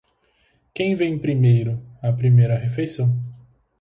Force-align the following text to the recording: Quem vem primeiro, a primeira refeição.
Quem 0.73 0.95
vem 0.95 1.19
primeiro, 1.19 1.79
a 2.01 2.11
primeira 2.11 2.57
refeição. 2.57 3.21